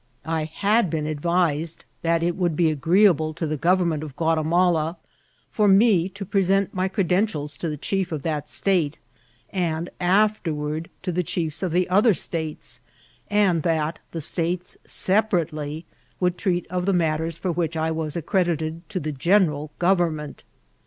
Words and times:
I 0.25 0.45
had 0.45 0.89
been 0.89 1.05
advised 1.05 1.85
that 2.01 2.23
it 2.23 2.35
would 2.35 2.55
be 2.55 2.71
agreeable 2.71 3.35
to 3.35 3.45
the 3.45 3.55
government 3.55 4.01
of 4.01 4.15
Ouatimala 4.15 4.95
for 5.51 5.67
me 5.67 6.09
to 6.09 6.25
pres^it 6.25 6.73
my 6.73 6.89
creden 6.89 7.25
tials 7.27 7.55
to 7.59 7.69
the 7.69 7.77
chief 7.77 8.11
of 8.11 8.23
that 8.23 8.49
state, 8.49 8.97
and 9.51 9.91
afterward 9.99 10.89
to 11.03 11.11
the 11.11 11.21
chiefisi 11.23 11.61
of 11.67 11.71
the 11.71 11.87
other 11.87 12.15
states, 12.15 12.81
and 13.29 13.61
that 13.61 13.99
the 14.11 14.21
states 14.21 14.75
separately 14.85 15.85
would 16.19 16.35
treat 16.35 16.65
of 16.71 16.87
the 16.87 16.93
matters 16.93 17.37
for 17.37 17.51
which 17.51 17.77
I 17.77 17.91
was 17.91 18.15
accredited 18.15 18.89
to 18.89 18.99
the 18.99 19.11
general 19.11 19.69
government. 19.77 20.43